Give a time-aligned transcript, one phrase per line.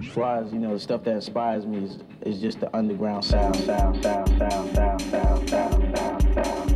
[0.00, 3.22] As far as, you know, the stuff that inspires me is, is just the underground
[3.22, 6.70] sound, sound, sound, sound, sound, sound, sound, sound,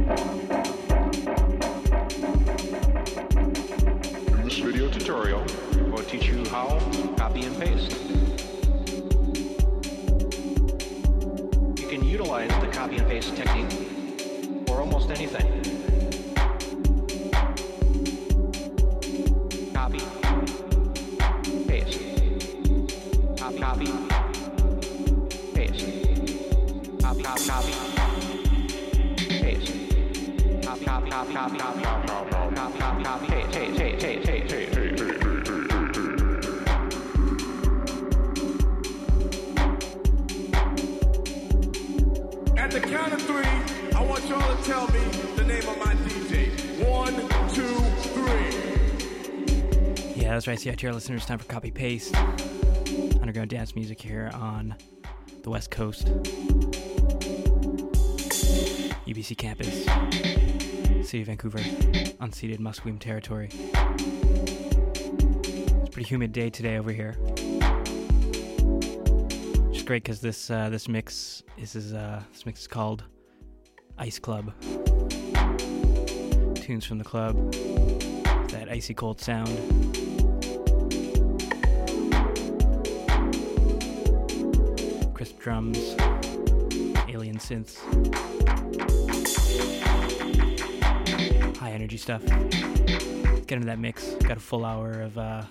[4.45, 5.41] This video tutorial
[5.91, 6.79] will teach you how
[7.17, 7.97] copy and paste.
[11.81, 13.73] You can utilize the copy and paste technique
[14.67, 15.84] for almost anything.
[50.35, 51.25] That's right, CITR listeners.
[51.25, 52.15] Time for copy paste.
[53.21, 54.75] Underground dance music here on
[55.43, 56.09] the West Coast.
[59.07, 59.85] UBC campus,
[61.07, 63.51] City of Vancouver, unceded Musqueam territory.
[63.53, 67.13] It's a pretty humid day today over here.
[69.69, 73.05] Which is great because this uh, this mix this is uh, this mix is called
[73.99, 74.55] Ice Club.
[76.55, 77.53] Tunes from the club,
[78.53, 79.51] that icy cold sound.
[85.13, 85.95] crisp drums,
[87.39, 87.79] synths,
[91.57, 92.23] high energy stuff.
[93.47, 94.15] Get into that mix.
[94.15, 95.43] Got a full hour of uh,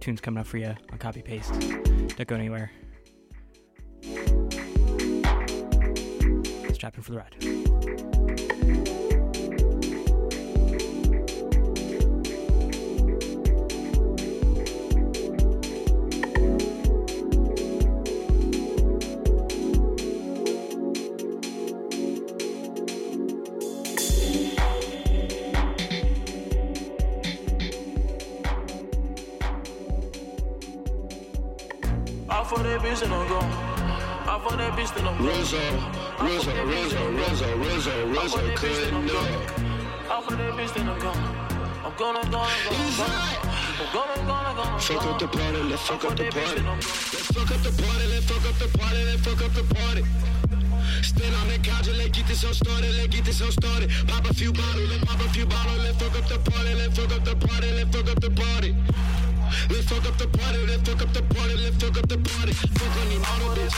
[0.00, 1.52] tunes coming up for you on copy paste.
[1.60, 2.70] Don't go anywhere.
[6.72, 8.11] Strap in for the ride.
[32.56, 33.50] For that bitch and I'm gone.
[34.28, 35.26] I for that bitch and I'm gone.
[35.26, 35.56] Rizzo,
[36.20, 39.40] Rizzo, Rizzo, Rizzo, Rizzo, Rizzo, couldn't do it.
[40.10, 41.16] I for that bitch and I'm gone.
[41.82, 43.52] I'm gonna, gonna, gonna, gonna.
[43.72, 46.60] I'm gonna, gonna, gonna, Fuck up the party, let's fuck up the party.
[46.60, 50.02] Let's fuck up the party, let's fuck up the party, let's fuck up the party.
[51.02, 53.90] Stand on the couch and let's get this all started, let's get this all started.
[54.06, 56.98] Pop a few bottles, let's pop a few bottles, let's fuck up the party, let's
[56.98, 58.76] fuck up the party, let's fuck up the party.
[59.70, 62.52] Let's fuck up the party, let's fuck up the party, let's fuck up the party.
[62.52, 63.74] Fuck on the model, bitch.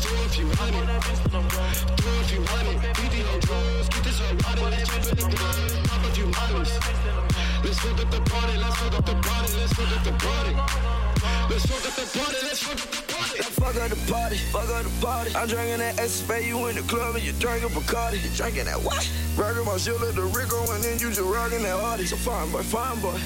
[0.00, 0.86] Throw a few hundred,
[1.28, 2.76] throw a few hundred.
[2.96, 6.26] BD on drugs, get this all rotted, let's jump in the blood, pop a few
[6.26, 6.72] models.
[7.64, 10.52] Let's fuck up the party, let's fuck up the party, let's fuck up the party.
[11.50, 13.36] Let's fuck up the party, let's fuck up the party.
[13.38, 15.30] Let's fuck up the party, fuck up the party.
[15.34, 18.22] I'm drinking that Escape, you in the club and you drinking Bacardi.
[18.22, 19.02] You drinking that what?
[19.36, 22.06] Rockin' my shit the Rico and then you just rockin' that Hardy.
[22.06, 23.18] So fine boy, fine boy.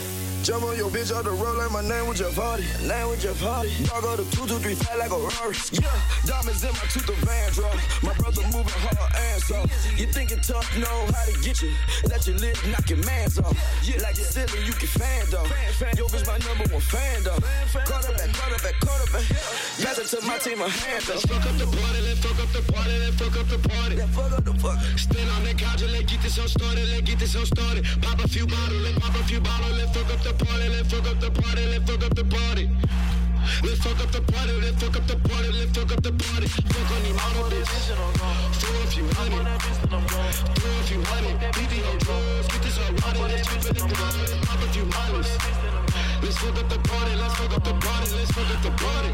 [0.42, 2.66] Jump on your bitch out the road like my name was Jeff Hardy.
[2.82, 3.70] Name was Jeff Hardy.
[3.86, 5.54] Dog go to 223 fat like a Rari.
[5.70, 5.86] Yeah,
[6.26, 7.70] diamonds in my tooth of Van draw.
[8.02, 9.58] My brother moving hard and so.
[9.96, 11.72] You thinking tough, know how to get you.
[12.08, 13.56] Let your lip knock your mans off.
[13.84, 15.46] Yeah, like you silly, you can fan though.
[15.96, 17.38] Yo, bitch, my number one fan though.
[17.84, 19.26] Quarterback, quarterback, quarterback.
[19.82, 21.14] Pass it to my team, a hand though.
[21.14, 23.96] Let's fuck up the party, let's fuck up the party, let's fuck up the party.
[23.96, 24.78] Yeah, fuck up the fuck.
[24.98, 27.84] Stand on the couch and let's get this all started, let's get this all started.
[28.00, 30.88] Pop a few bottles, let's pop a few bottles, let's fuck up the party, let's
[30.92, 32.70] fuck up the party, let's fuck up the party.
[33.62, 36.46] Let's fuck up the party, let's fuck up the party, let's fuck up the party.
[36.46, 37.68] Fuck on the model, bitch.
[38.60, 39.46] Throw a few hundred,
[40.56, 41.36] throw a few hundred.
[41.54, 44.14] BD on drugs, get this all rotted, let's jump in the club,
[44.46, 45.30] pop a few models.
[46.22, 49.12] Let's fuck up the party, let's fuck up the party, let's fuck up the party.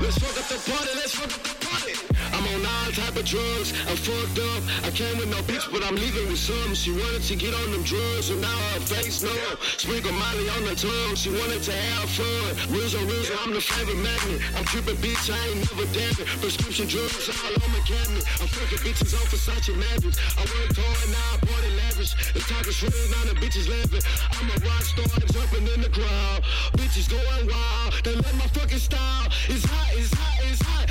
[0.00, 1.94] Let's fuck up the party, let's fuck up the party.
[2.36, 4.60] I'm on all type of drugs, I'm fucked up.
[4.84, 6.76] I came with no bitch, but I'm leaving with some.
[6.76, 9.32] She wanted to get on them drugs, so now her face no.
[9.80, 12.52] Sprinkle Molly on the tongue, she wanted to have fun.
[12.68, 14.44] Rizzo, Rizzo, I'm the favorite magnet.
[14.52, 16.28] I'm tripping, bitch, I ain't never dancing.
[16.44, 18.24] Prescription drugs all on my cabinet.
[18.36, 20.20] I'm fucking bitches on Versace Mavericks.
[20.36, 22.12] I worked hard, now I bought it lavish.
[22.36, 24.04] The talking shit, now the bitches laughing.
[24.36, 26.44] I'm a rock star, jumping in the crowd.
[26.76, 29.24] Bitches going wild, they love my fucking style.
[29.48, 30.84] It's hot, it's hot, it's hot.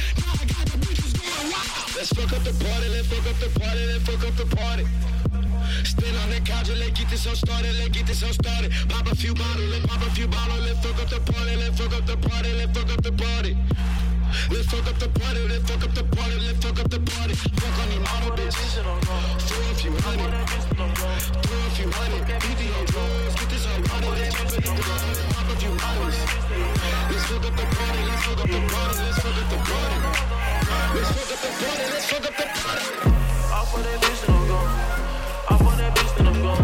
[1.96, 4.84] Let's fuck up the party, let's fuck up the party, let's fuck up the party.
[5.88, 8.70] Still on the couch, let's get this all started, let's get this all started.
[8.90, 11.80] Pop a few bottles, let's pop a few bottles, let's fuck up the party, let's
[11.80, 13.56] fuck up the party, let's fuck up the party.
[14.52, 17.34] Let's fuck up the party, let's fuck up the party, let's fuck up the party.
[17.34, 18.60] Fuck on your model bitch.
[18.60, 20.36] Throw a few hundred,
[20.76, 22.28] throw a few hundred.
[22.44, 25.20] BD on drugs, get this all water, let's jump in the drugs.
[25.32, 26.20] Pop a few bottles.
[27.08, 30.05] Let's fuck up the party, let's fuck up the party, let's fuck up the party.
[30.96, 31.04] I'm
[35.78, 36.64] that bitch, then I'm gone.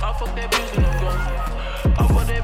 [0.00, 1.18] I fuck that bitch, then I'm gone.
[1.98, 2.37] I fuck that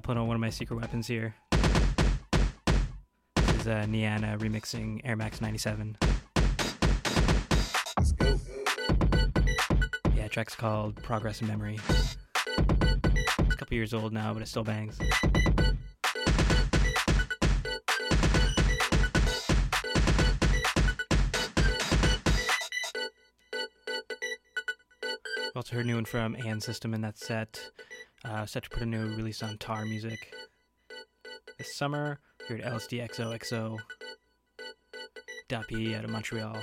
[0.00, 1.34] pulling on one of my secret weapons here.
[3.36, 5.96] This is uh, Niana remixing Air Max 97.
[7.98, 8.38] Let's go.
[10.14, 11.78] Yeah, track's called Progress in Memory.
[11.88, 12.16] It's
[13.38, 14.98] a couple years old now, but it still bangs.
[25.54, 27.70] Also heard new one from AN System in that set.
[28.24, 30.32] Uh, set to put a new release on Tar Music
[31.58, 32.20] this summer.
[32.46, 33.78] Here at LSD XOXO.
[35.48, 36.56] Dappy out of Montreal.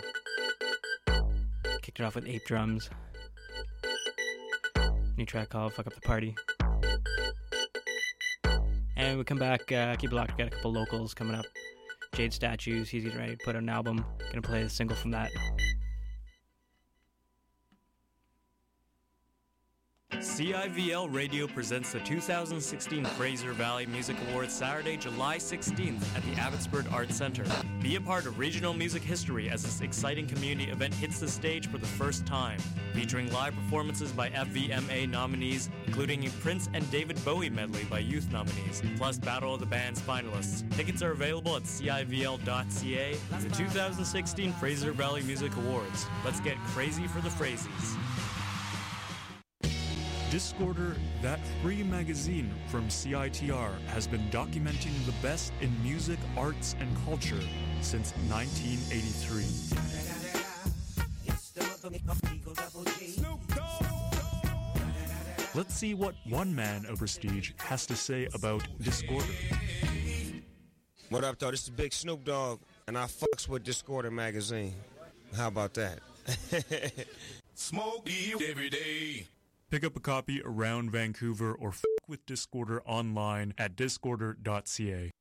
[1.81, 2.89] Kicked it off with Ape Drums.
[5.17, 6.35] New track called Fuck Up the Party.
[8.95, 11.45] And we come back, uh, keep it locked, got a couple locals coming up.
[12.13, 14.03] Jade Statues, he's getting ready to put out an album.
[14.29, 15.31] Gonna play the single from that.
[20.39, 26.87] CIVL Radio presents the 2016 Fraser Valley Music Awards Saturday, July 16th at the Abbotsford
[26.93, 27.43] Arts Center.
[27.81, 31.67] Be a part of regional music history as this exciting community event hits the stage
[31.67, 32.57] for the first time,
[32.93, 38.31] featuring live performances by FVMA nominees, including a Prince and David Bowie medley by youth
[38.31, 40.63] nominees, plus Battle of the Bands finalists.
[40.73, 43.17] Tickets are available at CIVL.ca.
[43.41, 46.05] The 2016 Fraser Valley Music Awards.
[46.23, 47.29] Let's get crazy for the
[50.29, 50.53] Frasies.
[50.53, 56.89] Discorder, that free magazine from CITR, has been documenting the best in music, arts, and
[57.05, 57.39] culture
[57.81, 59.45] since 1983.
[65.55, 69.35] Let's see what one man of prestige has to say about Discorder.
[71.09, 71.51] What up, though?
[71.51, 74.75] This is Big Snoop Dogg, and I fucks with Discorder magazine.
[75.35, 75.99] How about that?
[77.55, 78.07] Smoke
[78.47, 79.27] every day.
[79.69, 85.11] Pick up a copy around Vancouver or f with Discorder online at discorder.ca.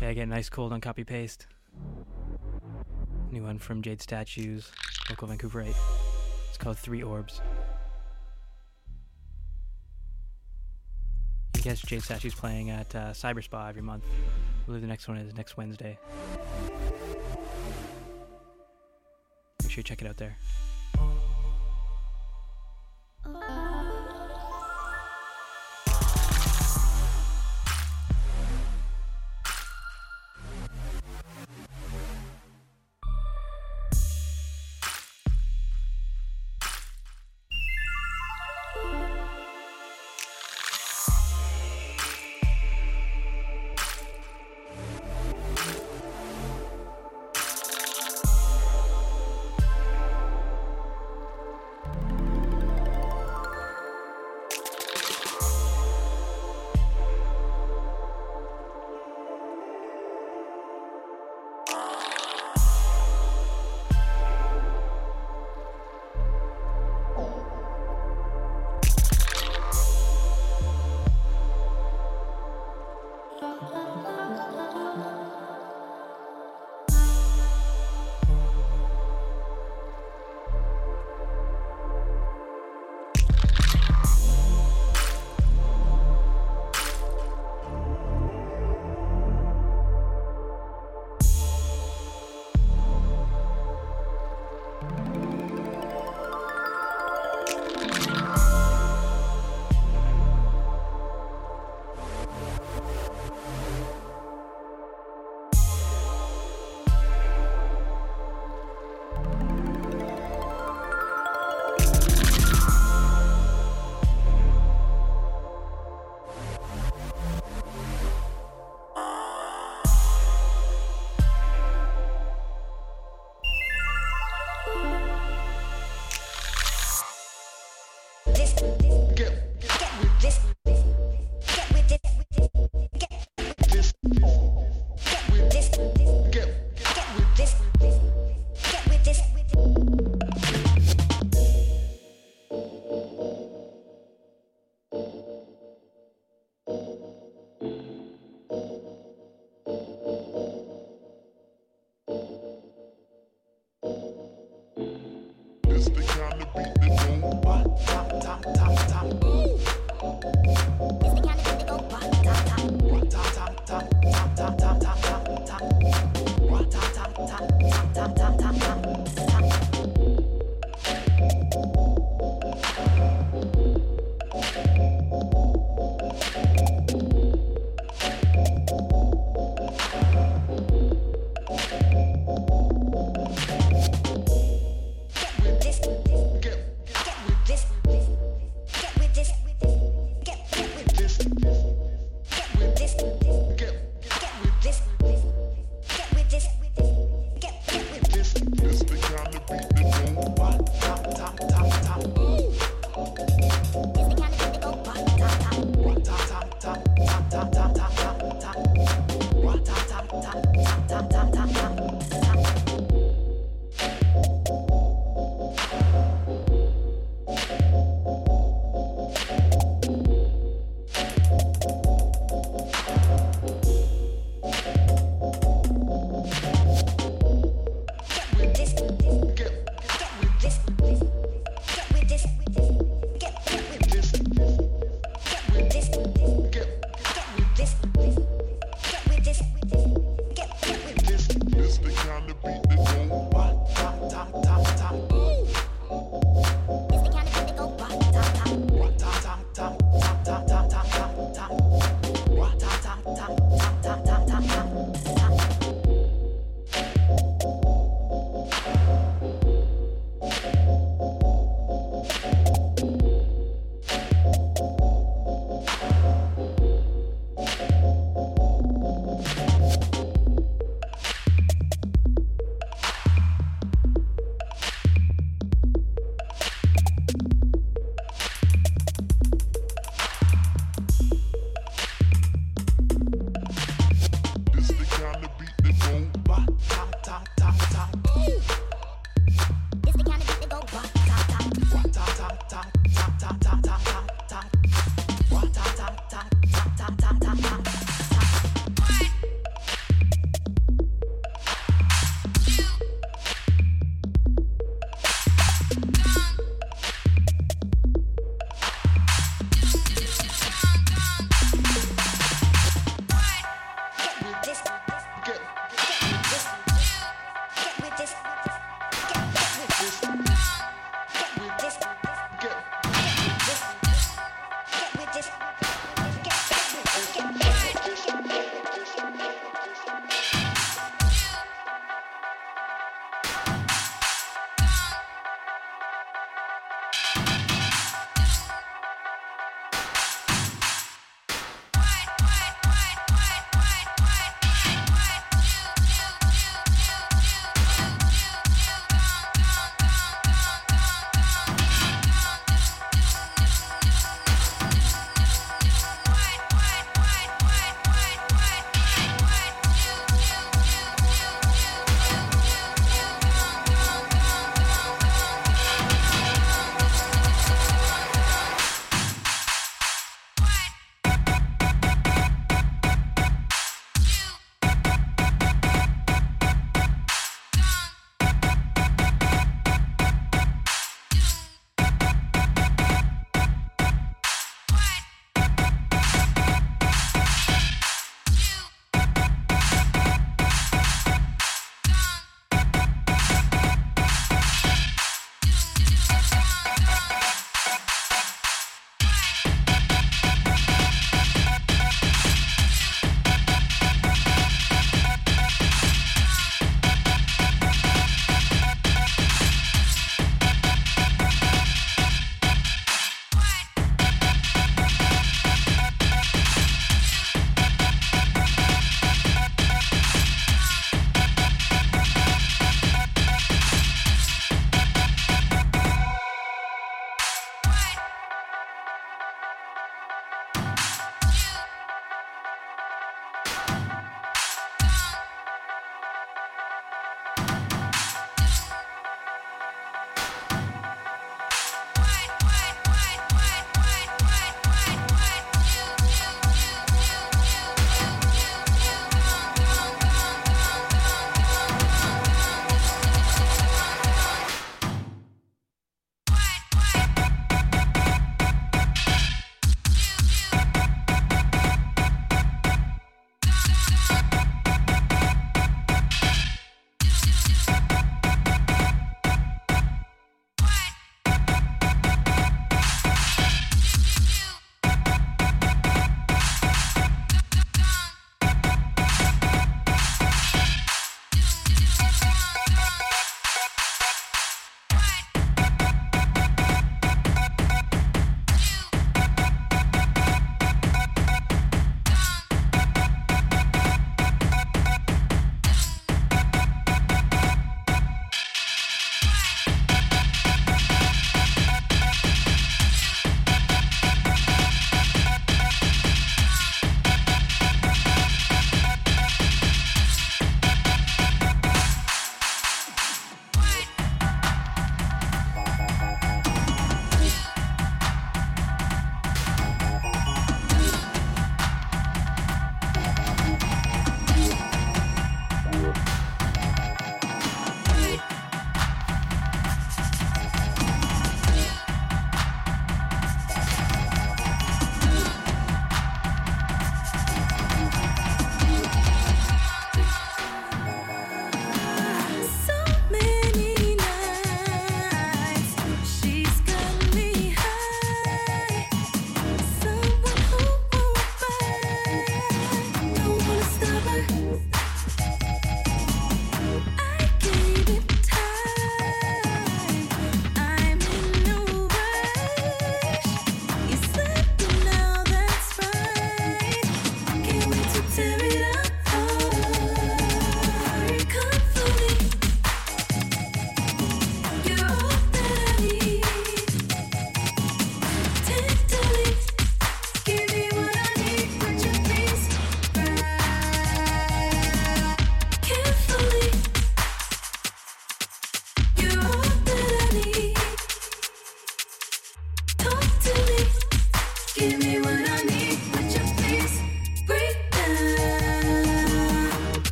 [0.00, 1.46] Yeah, get nice cold on copy paste.
[3.30, 4.72] New one from Jade Statues,
[5.08, 6.05] local Vancouverite.
[6.56, 7.42] It's called Three Orbs.
[11.54, 14.04] You catch Jade Statues playing at uh, Cyber Spa every month.
[14.06, 15.98] I believe the next one is next Wednesday.
[19.62, 20.38] Make sure you check it out there.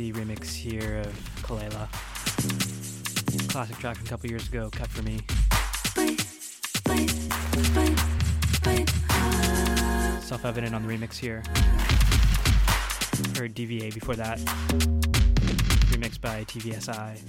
[0.00, 1.86] Remix here of Kelela.
[3.50, 5.20] Classic track from a couple years ago, cut for me.
[10.22, 11.42] Self evident on the remix here.
[13.36, 14.38] Heard DVA before that.
[15.90, 17.20] Remixed by TVSI.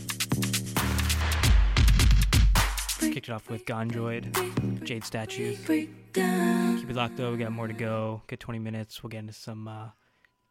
[3.13, 5.59] Kicked it off with Gondroid, Jade Statues.
[5.65, 8.21] Keep it locked though, we got more to go.
[8.27, 9.89] Get 20 minutes, we'll get into some uh,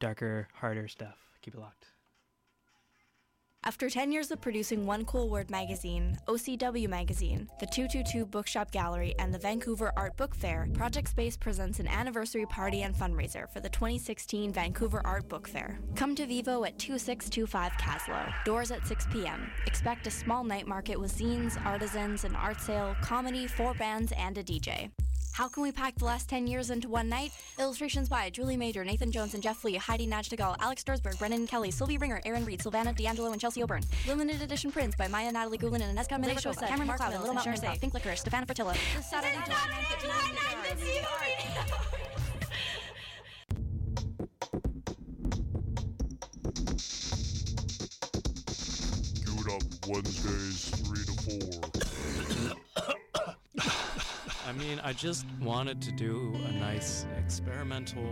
[0.01, 1.17] darker, harder stuff.
[1.41, 1.87] Keep it locked.
[3.63, 9.15] After 10 years of producing One Cool Word magazine, OCW magazine, the 222 Bookshop Gallery,
[9.19, 13.61] and the Vancouver Art Book Fair, Project Space presents an anniversary party and fundraiser for
[13.61, 15.79] the 2016 Vancouver Art Book Fair.
[15.95, 18.33] Come to Vivo at 2625 Kaslo.
[18.47, 19.51] Doors at 6 p.m.
[19.67, 24.39] Expect a small night market with zines, artisans, an art sale, comedy, four bands, and
[24.39, 24.91] a DJ.
[25.33, 27.33] How can we pack the last 10 years into one night?
[27.59, 31.71] Illustrations by Julie Major, Nathan Jones, and Jeff Lee, Heidi Najtegal, Alex Sturzberg, Brennan Kelly,
[31.71, 33.83] Sylvie Ringer, Aaron Reed, Savannah D'Angelo, and Chelsea Oburn.
[34.07, 37.81] Limited edition prints by Maya Natalie Gulen and Aneska Milesh, Cameron McLeod, Little Mountain Improv,
[37.81, 38.77] Pink Licorice, Stefana Fertilla.
[38.97, 39.39] This Saturday,
[49.25, 51.13] Queued up Wednesdays 3 to
[53.63, 53.90] 4.
[54.51, 58.03] I mean, I just wanted to do a nice experimental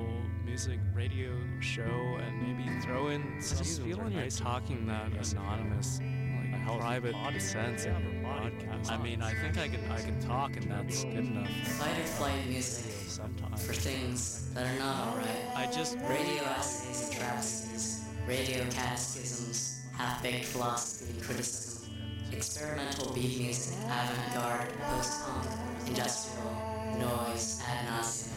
[0.45, 6.79] music radio show and maybe throw in some are feeling you're talking that anonymous, like
[6.79, 8.89] private sense in your podcast.
[8.89, 11.51] I mean, I think I can I can talk and that's good enough.
[11.51, 15.27] Fight or flight music sometimes for things that are not alright.
[15.57, 21.95] I just radio essays and travesties, radio catechisms, half-baked philosophy and criticism,
[22.31, 26.53] experimental beat music, avant-garde, post-punk, industrial,
[26.99, 28.33] noise, ad nauseum.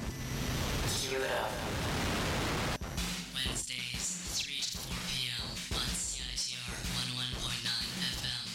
[1.01, 1.51] Cue it up.
[3.35, 4.07] Wednesdays,
[4.39, 5.43] 3 to 4 p.m.
[5.75, 6.71] on CITR
[7.11, 7.67] 101.9
[8.19, 8.45] FM.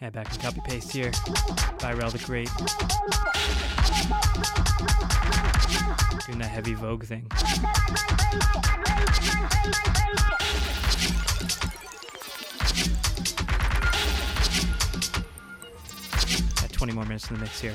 [0.00, 1.12] Yeah, back in copy paste here
[1.80, 2.48] by Rel the Great.
[6.26, 7.26] Doing that heavy Vogue thing.
[16.60, 17.74] Got 20 more minutes in the mix here.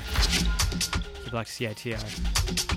[1.24, 2.75] Keep locked CITR.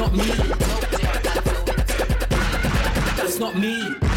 [0.00, 0.30] That's not me.
[3.16, 4.09] That's not me.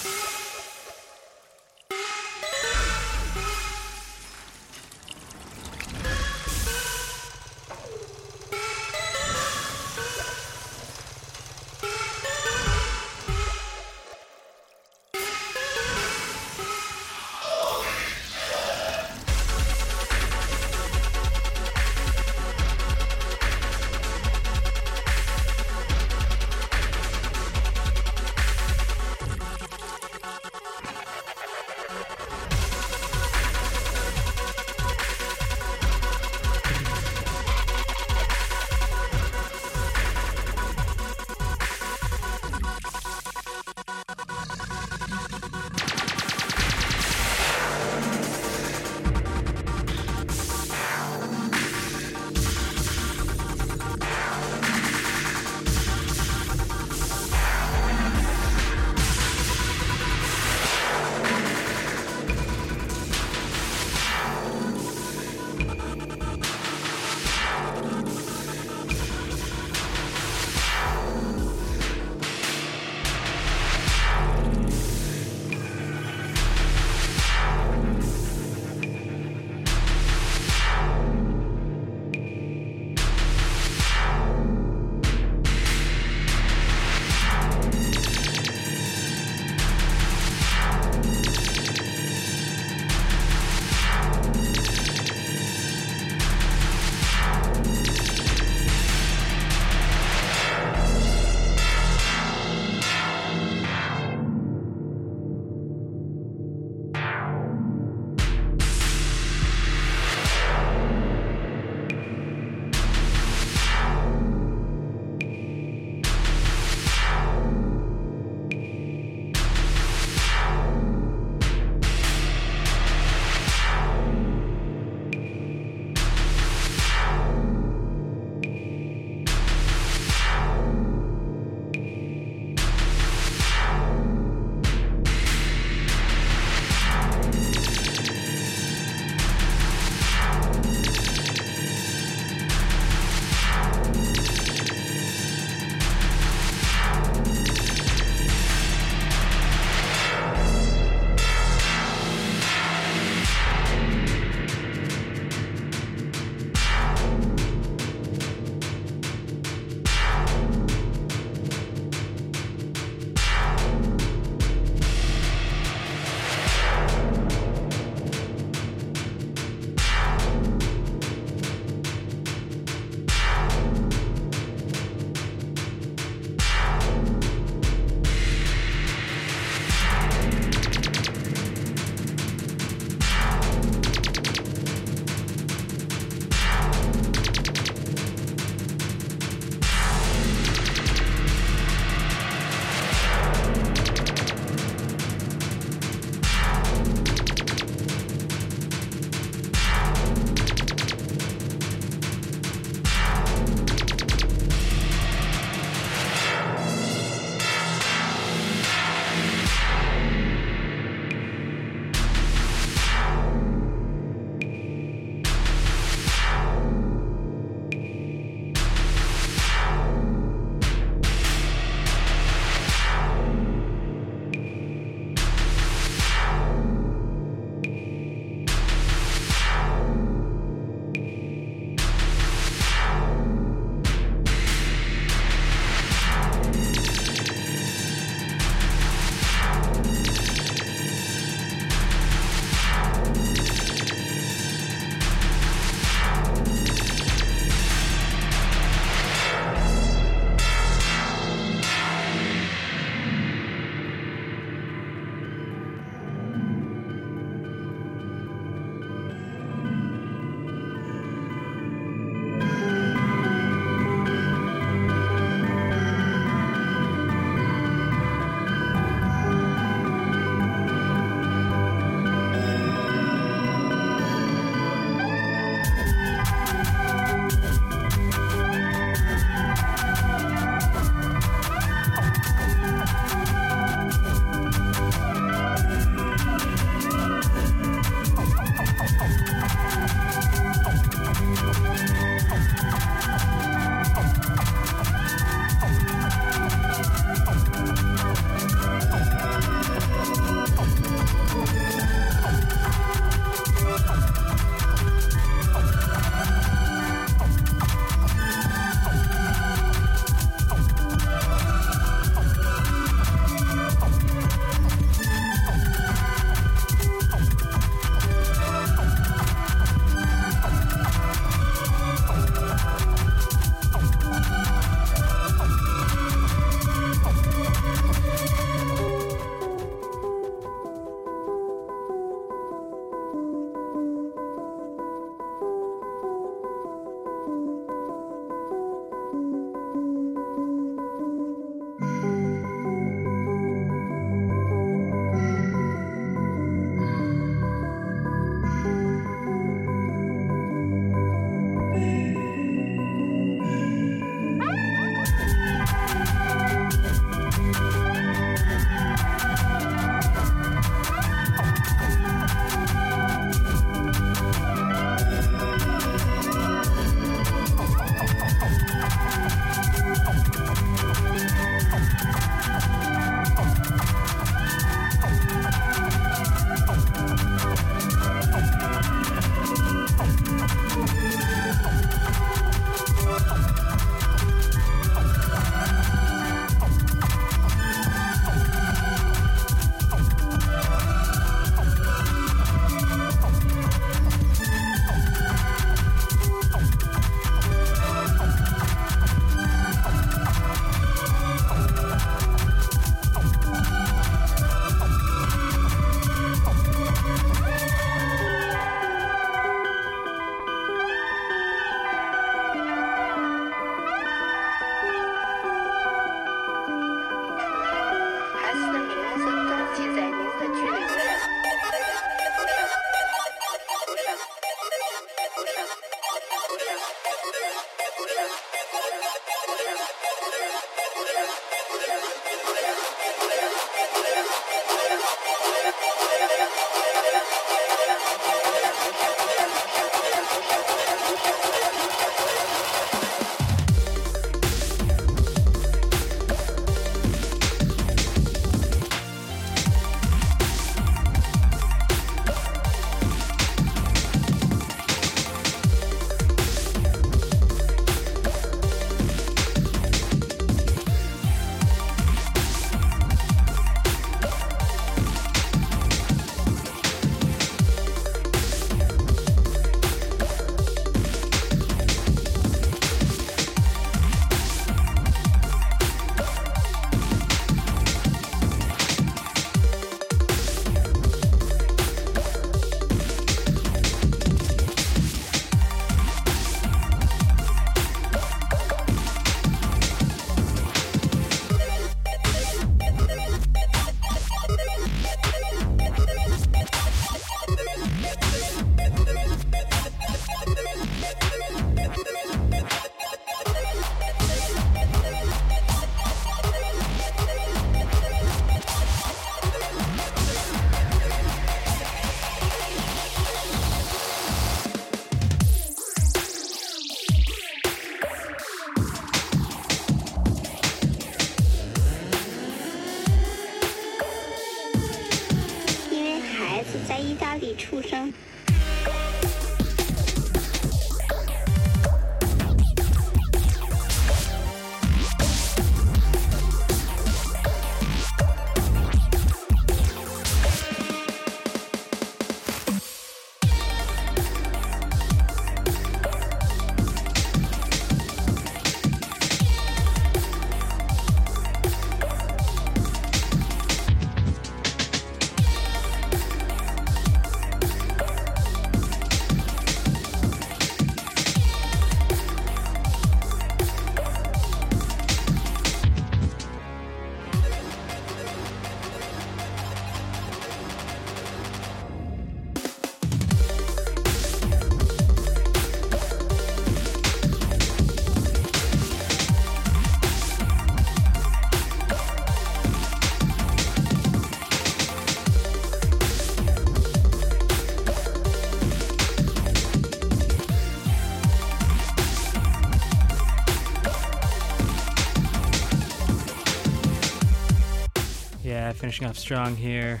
[598.86, 600.00] Finishing off strong here.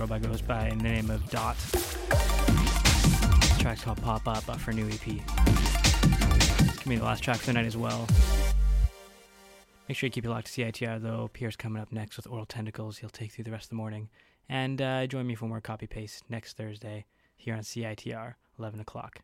[0.00, 1.56] Robot goes by in the name of Dot.
[3.60, 5.06] Track's called Pop Up off her new EP.
[5.06, 5.24] It's
[6.82, 8.08] gonna be the last track for the night as well.
[9.88, 11.30] Make sure you keep it locked to CITR though.
[11.32, 12.98] Pierre's coming up next with Aural Tentacles.
[12.98, 14.08] He'll take through the rest of the morning.
[14.48, 17.06] And uh, join me for more copy paste next Thursday
[17.36, 19.20] here on CITR, 11 o'clock.